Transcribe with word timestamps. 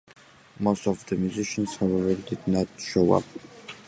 Most 0.57 0.87
of 0.87 1.05
the 1.05 1.15
musicians, 1.15 1.75
however, 1.75 2.15
did 2.15 2.47
not 2.47 2.67
show 2.79 3.13
up. 3.13 3.23